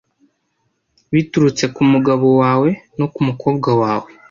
biturutse 1.13 1.63
ku 1.75 1.81
mugabo 1.91 2.27
wawe 2.41 2.69
no 2.99 3.05
ku 3.13 3.19
mukobwa 3.27 3.69
wawe 3.81 4.09